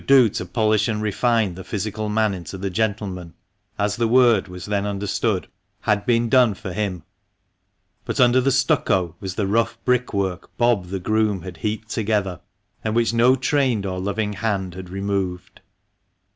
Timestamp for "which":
12.95-13.13